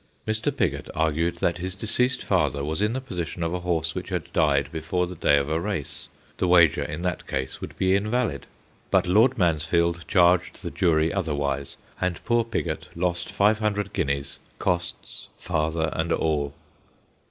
[0.27, 0.51] Mr.
[0.57, 4.33] Pigot argued that his deceased father was in the position of a horse which had
[4.33, 8.47] died before the day of a race: the wager in that case would be invalid.
[8.89, 15.29] But Lord Mansfield charged the jury otherwise, and poor Pigot lost five hundred guineas, costs,
[15.37, 16.55] father, and all.